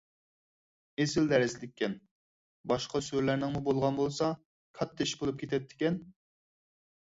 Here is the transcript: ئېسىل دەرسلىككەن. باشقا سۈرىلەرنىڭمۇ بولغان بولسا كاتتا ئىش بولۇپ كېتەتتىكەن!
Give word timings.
ئېسىل 1.03 1.27
دەرسلىككەن. 1.33 1.93
باشقا 2.73 3.03
سۈرىلەرنىڭمۇ 3.09 3.63
بولغان 3.69 4.01
بولسا 4.01 4.33
كاتتا 4.81 5.09
ئىش 5.09 5.17
بولۇپ 5.23 5.41
كېتەتتىكەن! 5.45 6.05